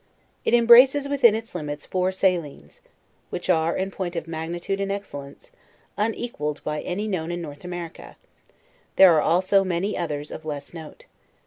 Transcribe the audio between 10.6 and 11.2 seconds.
note.